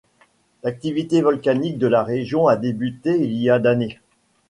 L'activité 0.63 1.21
volcanique 1.21 1.77
de 1.77 1.85
la 1.85 2.01
région 2.03 2.47
a 2.47 2.55
débuté 2.55 3.21
il 3.23 3.33
y 3.39 3.51
a 3.51 3.59
d'années. 3.59 3.99